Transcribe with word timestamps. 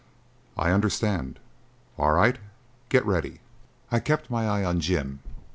"I 0.57 0.71
understand." 0.71 1.37
"All 1.95 2.13
right, 2.13 2.39
get 2.89 3.05
ready." 3.05 3.39
I 3.91 3.99
kept 3.99 4.31
my 4.31 4.47
eye 4.49 4.63
on 4.63 4.79
Jim. 4.79 5.19